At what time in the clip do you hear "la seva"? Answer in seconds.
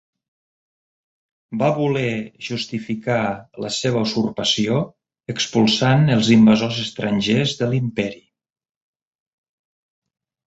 3.65-3.99